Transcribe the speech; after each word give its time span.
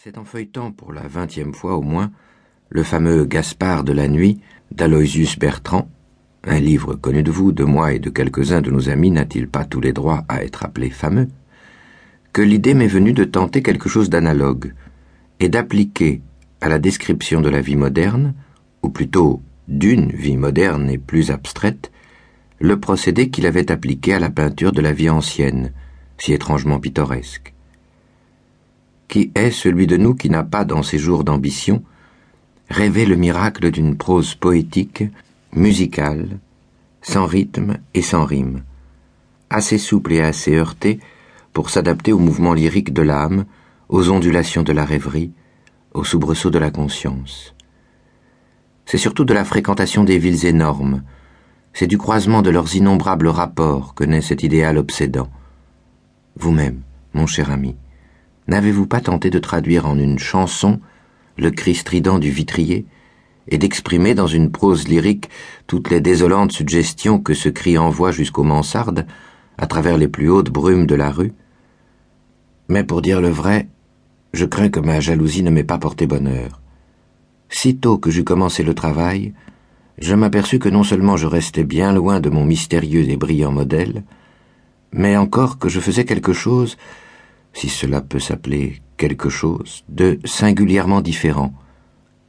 C'est 0.00 0.16
en 0.16 0.24
feuilletant 0.24 0.70
pour 0.70 0.92
la 0.92 1.08
vingtième 1.08 1.52
fois 1.52 1.76
au 1.76 1.82
moins 1.82 2.12
le 2.68 2.84
fameux 2.84 3.24
Gaspard 3.24 3.82
de 3.82 3.92
la 3.92 4.06
nuit 4.06 4.38
d'Aloysius 4.70 5.36
Bertrand, 5.36 5.90
un 6.44 6.60
livre 6.60 6.94
connu 6.94 7.24
de 7.24 7.32
vous, 7.32 7.50
de 7.50 7.64
moi 7.64 7.92
et 7.92 7.98
de 7.98 8.08
quelques-uns 8.08 8.60
de 8.60 8.70
nos 8.70 8.90
amis 8.90 9.10
n'a-t-il 9.10 9.48
pas 9.48 9.64
tous 9.64 9.80
les 9.80 9.92
droits 9.92 10.24
à 10.28 10.44
être 10.44 10.64
appelé 10.64 10.90
fameux, 10.90 11.26
que 12.32 12.42
l'idée 12.42 12.74
m'est 12.74 12.86
venue 12.86 13.12
de 13.12 13.24
tenter 13.24 13.60
quelque 13.60 13.88
chose 13.88 14.08
d'analogue 14.08 14.72
et 15.40 15.48
d'appliquer 15.48 16.22
à 16.60 16.68
la 16.68 16.78
description 16.78 17.40
de 17.40 17.48
la 17.48 17.60
vie 17.60 17.74
moderne, 17.74 18.34
ou 18.84 18.90
plutôt 18.90 19.42
d'une 19.66 20.12
vie 20.12 20.36
moderne 20.36 20.88
et 20.90 20.98
plus 20.98 21.32
abstraite, 21.32 21.90
le 22.60 22.78
procédé 22.78 23.30
qu'il 23.30 23.48
avait 23.48 23.72
appliqué 23.72 24.14
à 24.14 24.20
la 24.20 24.30
peinture 24.30 24.70
de 24.70 24.80
la 24.80 24.92
vie 24.92 25.10
ancienne, 25.10 25.72
si 26.18 26.32
étrangement 26.32 26.78
pittoresque 26.78 27.52
qui 29.08 29.32
est 29.34 29.50
celui 29.50 29.86
de 29.86 29.96
nous 29.96 30.14
qui 30.14 30.30
n'a 30.30 30.44
pas, 30.44 30.64
dans 30.64 30.82
ses 30.82 30.98
jours 30.98 31.24
d'ambition, 31.24 31.82
rêvé 32.68 33.06
le 33.06 33.16
miracle 33.16 33.70
d'une 33.70 33.96
prose 33.96 34.34
poétique, 34.34 35.04
musicale, 35.52 36.38
sans 37.00 37.26
rythme 37.26 37.78
et 37.94 38.02
sans 38.02 38.24
rime, 38.24 38.62
assez 39.50 39.78
souple 39.78 40.12
et 40.12 40.20
assez 40.20 40.54
heurtée 40.54 41.00
pour 41.54 41.70
s'adapter 41.70 42.12
au 42.12 42.18
mouvement 42.18 42.52
lyrique 42.52 42.92
de 42.92 43.02
l'âme, 43.02 43.46
aux 43.88 44.10
ondulations 44.10 44.62
de 44.62 44.72
la 44.72 44.84
rêverie, 44.84 45.32
aux 45.94 46.04
soubresauts 46.04 46.50
de 46.50 46.58
la 46.58 46.70
conscience. 46.70 47.54
C'est 48.84 48.98
surtout 48.98 49.24
de 49.24 49.34
la 49.34 49.44
fréquentation 49.44 50.04
des 50.04 50.18
villes 50.18 50.44
énormes, 50.44 51.02
c'est 51.72 51.86
du 51.86 51.96
croisement 51.96 52.42
de 52.42 52.50
leurs 52.50 52.74
innombrables 52.76 53.28
rapports 53.28 53.94
que 53.94 54.04
naît 54.04 54.20
cet 54.20 54.42
idéal 54.42 54.76
obsédant. 54.76 55.30
Vous-même, 56.36 56.82
mon 57.14 57.26
cher 57.26 57.50
ami, 57.50 57.76
N'avez-vous 58.48 58.86
pas 58.86 59.00
tenté 59.00 59.28
de 59.28 59.38
traduire 59.38 59.86
en 59.86 59.98
une 59.98 60.18
chanson 60.18 60.80
le 61.36 61.50
cri 61.50 61.74
strident 61.74 62.18
du 62.18 62.30
vitrier 62.30 62.86
et 63.48 63.58
d'exprimer 63.58 64.14
dans 64.14 64.26
une 64.26 64.50
prose 64.50 64.88
lyrique 64.88 65.28
toutes 65.66 65.90
les 65.90 66.00
désolantes 66.00 66.52
suggestions 66.52 67.20
que 67.20 67.34
ce 67.34 67.50
cri 67.50 67.78
envoie 67.78 68.10
jusqu'aux 68.10 68.44
mansardes, 68.44 69.06
à 69.58 69.66
travers 69.66 69.98
les 69.98 70.08
plus 70.08 70.30
hautes 70.30 70.50
brumes 70.50 70.86
de 70.86 70.94
la 70.94 71.10
rue? 71.10 71.34
Mais 72.68 72.84
pour 72.84 73.02
dire 73.02 73.20
le 73.20 73.28
vrai, 73.30 73.68
je 74.32 74.44
crains 74.44 74.70
que 74.70 74.80
ma 74.80 75.00
jalousie 75.00 75.42
ne 75.42 75.50
m'ait 75.50 75.64
pas 75.64 75.78
porté 75.78 76.06
bonheur. 76.06 76.60
Sitôt 77.50 77.98
que 77.98 78.10
j'eus 78.10 78.24
commencé 78.24 78.62
le 78.62 78.74
travail, 78.74 79.34
je 79.98 80.14
m'aperçus 80.14 80.58
que 80.58 80.68
non 80.68 80.84
seulement 80.84 81.16
je 81.16 81.26
restais 81.26 81.64
bien 81.64 81.92
loin 81.92 82.20
de 82.20 82.30
mon 82.30 82.44
mystérieux 82.44 83.08
et 83.08 83.16
brillant 83.16 83.52
modèle, 83.52 84.04
mais 84.92 85.16
encore 85.16 85.58
que 85.58 85.68
je 85.68 85.80
faisais 85.80 86.04
quelque 86.04 86.32
chose 86.32 86.76
si 87.52 87.68
cela 87.68 88.00
peut 88.00 88.20
s'appeler 88.20 88.80
quelque 88.96 89.28
chose, 89.28 89.84
de 89.88 90.18
singulièrement 90.24 91.00
différent, 91.00 91.52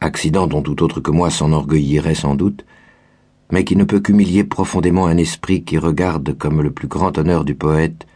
accident 0.00 0.46
dont 0.46 0.62
tout 0.62 0.82
autre 0.82 1.00
que 1.00 1.10
moi 1.10 1.30
s'enorgueillirait 1.30 2.14
sans 2.14 2.34
doute, 2.34 2.64
mais 3.50 3.64
qui 3.64 3.76
ne 3.76 3.84
peut 3.84 4.00
qu'humilier 4.00 4.44
profondément 4.44 5.06
un 5.06 5.16
esprit 5.16 5.62
qui 5.62 5.78
regarde 5.78 6.36
comme 6.36 6.62
le 6.62 6.72
plus 6.72 6.88
grand 6.88 7.16
honneur 7.18 7.44
du 7.44 7.54
poète 7.54 8.06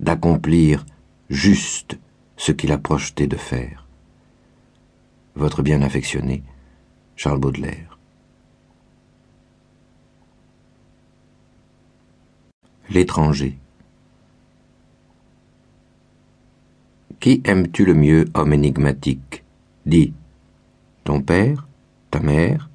d'accomplir 0.00 0.84
juste 1.30 1.98
ce 2.36 2.52
qu'il 2.52 2.72
a 2.72 2.78
projeté 2.78 3.26
de 3.26 3.36
faire. 3.36 3.86
Votre 5.34 5.62
bien 5.62 5.82
affectionné, 5.82 6.42
Charles 7.16 7.40
Baudelaire. 7.40 7.98
L'étranger. 12.90 13.58
Qui 17.24 17.40
aimes-tu 17.46 17.86
le 17.86 17.94
mieux, 17.94 18.26
homme 18.34 18.52
énigmatique? 18.52 19.44
Dis. 19.86 20.12
Ton 21.04 21.22
père, 21.22 21.66
ta 22.10 22.20
mère, 22.20 22.68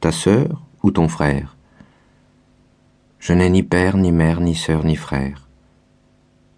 ta 0.00 0.10
sœur 0.10 0.62
ou 0.82 0.90
ton 0.90 1.06
frère? 1.06 1.58
Je 3.18 3.34
n'ai 3.34 3.50
ni 3.50 3.62
père, 3.62 3.98
ni 3.98 4.10
mère, 4.10 4.40
ni 4.40 4.54
sœur, 4.54 4.84
ni 4.84 4.96
frère. 4.96 5.50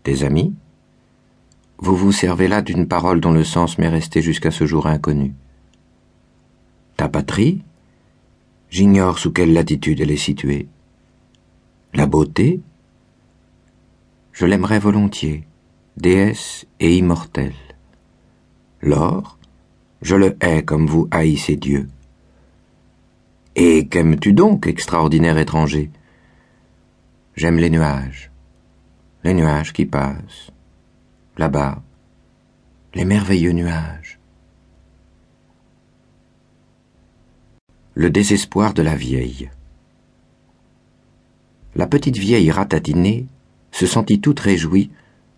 Tes 0.05 0.23
amis? 0.23 0.55
Vous 1.79 1.97
vous 1.97 2.13
servez 2.13 2.47
là 2.47 2.63
d'une 2.63 2.87
parole 2.87 3.21
dont 3.21 3.33
le 3.33 3.43
sens 3.43 3.77
m'est 3.77 3.89
resté 3.89 4.23
jusqu'à 4.23 4.53
ce 4.53 4.65
jour 4.65 4.87
inconnu. 4.87 5.35
Ta 6.97 7.09
patrie? 7.09 7.61
J'ignore 8.71 9.19
sous 9.19 9.33
quelle 9.33 9.53
latitude 9.53 10.01
elle 10.01 10.13
est 10.13 10.17
située. 10.17 10.69
La 11.93 12.07
beauté? 12.07 12.61
Je 14.31 14.47
l'aimerais 14.47 14.79
volontiers 14.79 15.45
déesse 15.97 16.67
et 16.81 16.97
immortelle. 16.97 17.55
L'or, 18.81 19.39
je 20.01 20.17
le 20.17 20.37
hais 20.41 20.65
comme 20.65 20.87
vous 20.87 21.09
haïssez 21.11 21.57
Dieu. 21.57 21.89
Et 23.55 23.87
qu'aimes-tu 23.89 24.33
donc, 24.33 24.67
extraordinaire 24.67 25.39
étranger? 25.39 25.91
J'aime 27.37 27.59
les 27.59 27.71
nuages, 27.71 28.31
les 29.25 29.35
nuages 29.35 29.73
qui 29.73 29.87
passent, 29.87 30.51
là-bas, 31.37 31.83
les 32.95 33.05
merveilleux 33.05 33.53
nuages. 33.53 34.19
Le 37.95 38.11
désespoir 38.11 38.75
de 38.75 38.83
la 38.83 38.97
vieille. 38.97 39.51
La 41.75 41.87
petite 41.87 42.17
vieille 42.17 42.51
ratatinée 42.51 43.27
se 43.71 43.87
sentit 43.87 44.21
toute 44.21 44.41
réjouie 44.41 44.91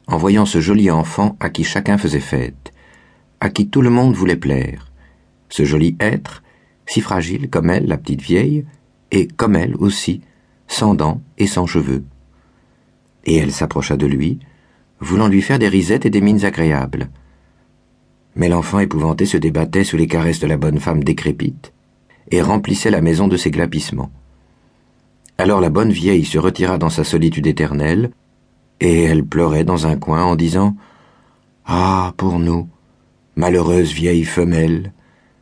en 0.06 0.16
voyant 0.16 0.46
ce 0.46 0.60
joli 0.60 0.90
enfant 0.90 1.36
à 1.40 1.50
qui 1.50 1.64
chacun 1.64 1.98
faisait 1.98 2.20
fête, 2.20 2.72
à 3.40 3.48
qui 3.50 3.68
tout 3.68 3.82
le 3.82 3.90
monde 3.90 4.14
voulait 4.14 4.36
plaire, 4.36 4.90
ce 5.48 5.64
joli 5.64 5.96
être, 6.00 6.42
si 6.86 7.00
fragile 7.00 7.48
comme 7.48 7.70
elle, 7.70 7.86
la 7.86 7.98
petite 7.98 8.22
vieille, 8.22 8.64
et 9.10 9.26
comme 9.26 9.56
elle 9.56 9.76
aussi, 9.76 10.20
sans 10.66 10.94
dents 10.94 11.22
et 11.38 11.46
sans 11.46 11.66
cheveux. 11.66 12.04
Et 13.24 13.36
elle 13.36 13.52
s'approcha 13.52 13.96
de 13.96 14.06
lui, 14.06 14.40
voulant 15.00 15.28
lui 15.28 15.42
faire 15.42 15.58
des 15.58 15.68
risettes 15.68 16.06
et 16.06 16.10
des 16.10 16.20
mines 16.20 16.44
agréables. 16.44 17.08
Mais 18.36 18.48
l'enfant 18.48 18.80
épouvanté 18.80 19.26
se 19.26 19.36
débattait 19.36 19.84
sous 19.84 19.96
les 19.96 20.06
caresses 20.06 20.40
de 20.40 20.46
la 20.46 20.56
bonne 20.56 20.80
femme 20.80 21.04
décrépite, 21.04 21.72
et 22.30 22.42
remplissait 22.42 22.90
la 22.90 23.00
maison 23.00 23.28
de 23.28 23.36
ses 23.36 23.50
glapissements. 23.50 24.10
Alors 25.38 25.60
la 25.60 25.70
bonne 25.70 25.92
vieille 25.92 26.24
se 26.24 26.38
retira 26.38 26.78
dans 26.78 26.90
sa 26.90 27.04
solitude 27.04 27.46
éternelle, 27.46 28.10
et 28.80 29.04
elle 29.04 29.24
pleurait 29.24 29.64
dans 29.64 29.86
un 29.86 29.96
coin 29.96 30.24
en 30.24 30.36
disant 30.36 30.76
Ah, 31.64 32.12
pour 32.16 32.38
nous, 32.38 32.68
malheureuse 33.36 33.92
vieille 33.92 34.24
femelle, 34.24 34.92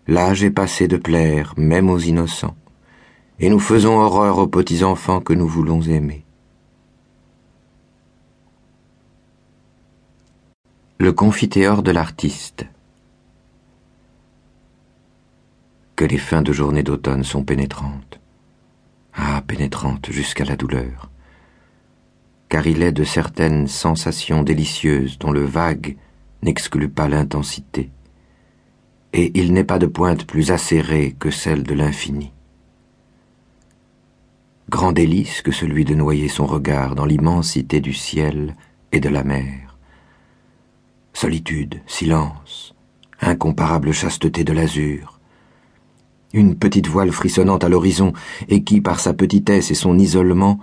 l'âge 0.06 0.44
est 0.44 0.50
passé 0.50 0.88
de 0.88 0.96
plaire 0.96 1.54
même 1.56 1.90
aux 1.90 1.98
innocents, 1.98 2.56
et 3.38 3.48
nous 3.48 3.60
faisons 3.60 3.98
horreur 3.98 4.38
aux 4.38 4.46
petits 4.46 4.84
enfants 4.84 5.20
que 5.20 5.32
nous 5.32 5.48
voulons 5.48 5.82
aimer. 5.82 6.24
Le 10.98 11.12
confiteor 11.12 11.82
de 11.82 11.90
l'artiste. 11.90 12.66
Que 15.96 16.04
les 16.04 16.18
fins 16.18 16.42
de 16.42 16.52
journée 16.52 16.84
d'automne 16.84 17.24
sont 17.24 17.44
pénétrantes. 17.44 18.20
Ah, 19.14 19.42
pénétrantes 19.46 20.10
jusqu'à 20.10 20.44
la 20.44 20.56
douleur 20.56 21.11
car 22.52 22.66
il 22.66 22.82
est 22.82 22.92
de 22.92 23.02
certaines 23.02 23.66
sensations 23.66 24.42
délicieuses 24.42 25.18
dont 25.18 25.30
le 25.30 25.42
vague 25.42 25.96
n'exclut 26.42 26.90
pas 26.90 27.08
l'intensité, 27.08 27.90
et 29.14 29.32
il 29.40 29.54
n'est 29.54 29.64
pas 29.64 29.78
de 29.78 29.86
pointe 29.86 30.26
plus 30.26 30.50
acérée 30.50 31.16
que 31.18 31.30
celle 31.30 31.62
de 31.62 31.72
l'infini. 31.72 32.30
Grand 34.68 34.92
délice 34.92 35.40
que 35.40 35.50
celui 35.50 35.86
de 35.86 35.94
noyer 35.94 36.28
son 36.28 36.44
regard 36.44 36.94
dans 36.94 37.06
l'immensité 37.06 37.80
du 37.80 37.94
ciel 37.94 38.54
et 38.92 39.00
de 39.00 39.08
la 39.08 39.24
mer. 39.24 39.78
Solitude, 41.14 41.80
silence, 41.86 42.74
incomparable 43.22 43.92
chasteté 43.92 44.44
de 44.44 44.52
l'azur, 44.52 45.20
une 46.34 46.54
petite 46.54 46.86
voile 46.86 47.12
frissonnante 47.12 47.64
à 47.64 47.70
l'horizon 47.70 48.12
et 48.50 48.62
qui, 48.62 48.82
par 48.82 49.00
sa 49.00 49.14
petitesse 49.14 49.70
et 49.70 49.74
son 49.74 49.98
isolement, 49.98 50.60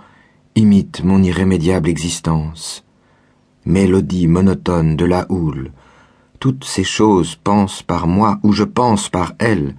imite 0.54 1.02
mon 1.04 1.22
irrémédiable 1.22 1.88
existence. 1.88 2.84
Mélodie 3.64 4.26
monotone 4.26 4.96
de 4.96 5.04
la 5.04 5.26
houle, 5.30 5.72
toutes 6.38 6.64
ces 6.64 6.84
choses 6.84 7.36
pensent 7.36 7.82
par 7.82 8.06
moi 8.06 8.40
ou 8.42 8.52
je 8.52 8.64
pense 8.64 9.08
par 9.08 9.34
elles, 9.38 9.76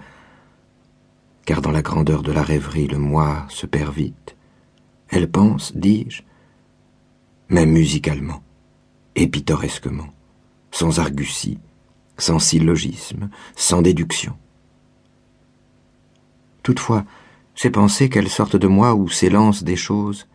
car 1.45 1.61
dans 1.61 1.71
la 1.71 1.81
grandeur 1.81 2.21
de 2.21 2.31
la 2.31 2.43
rêverie 2.43 2.87
le 2.87 2.99
moi 2.99 3.45
se 3.49 3.65
perd 3.65 3.93
vite. 3.93 4.35
Elle 5.09 5.29
pense, 5.29 5.75
dis-je, 5.75 6.21
mais 7.49 7.65
musicalement 7.65 8.43
et 9.15 9.27
pittoresquement, 9.27 10.13
sans 10.71 10.99
argutie, 10.99 11.57
sans 12.17 12.39
syllogisme, 12.39 13.29
sans 13.55 13.81
déduction. 13.81 14.37
Toutefois, 16.63 17.03
ces 17.55 17.71
pensées 17.71 18.09
qu'elles 18.09 18.29
sortent 18.29 18.55
de 18.55 18.67
moi 18.67 18.93
ou 18.93 19.09
s'élancent 19.09 19.63
des 19.63 19.75
choses 19.75 20.27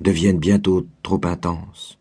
deviennent 0.00 0.38
bientôt 0.38 0.86
trop 1.02 1.20
intenses. 1.24 1.98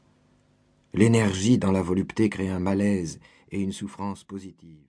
L'énergie 0.93 1.57
dans 1.57 1.71
la 1.71 1.81
volupté 1.81 2.29
crée 2.29 2.49
un 2.49 2.59
malaise 2.59 3.19
et 3.51 3.59
une 3.59 3.71
souffrance 3.71 4.23
positive. 4.23 4.79